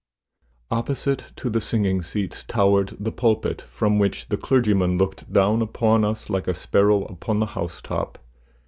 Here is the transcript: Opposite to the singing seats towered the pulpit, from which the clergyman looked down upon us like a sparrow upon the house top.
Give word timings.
Opposite 0.71 1.31
to 1.35 1.47
the 1.51 1.61
singing 1.61 2.01
seats 2.01 2.43
towered 2.43 2.97
the 2.99 3.11
pulpit, 3.11 3.61
from 3.61 3.99
which 3.99 4.29
the 4.29 4.35
clergyman 4.35 4.97
looked 4.97 5.31
down 5.31 5.61
upon 5.61 6.03
us 6.03 6.27
like 6.27 6.47
a 6.47 6.55
sparrow 6.55 7.03
upon 7.03 7.39
the 7.39 7.45
house 7.53 7.83
top. 7.83 8.17